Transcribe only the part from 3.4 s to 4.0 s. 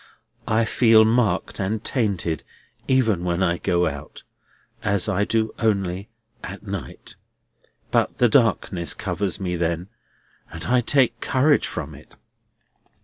I go